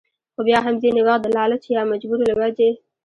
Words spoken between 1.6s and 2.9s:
يا مجبورو له وجې